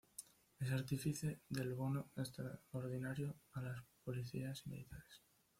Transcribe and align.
Es 0.59 0.71
artífice 0.71 1.41
del 1.47 1.75
Bono 1.75 2.09
Extraordinario 2.17 3.35
a 3.53 3.61
los 3.61 3.77
Policías 4.03 4.65
y 4.65 4.69
Militares. 4.71 5.21